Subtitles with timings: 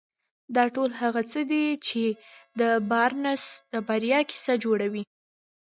[0.55, 2.03] دا ټول هغه څه دي چې
[2.59, 2.61] د
[2.91, 5.03] بارنس د بريا کيسه جوړوي.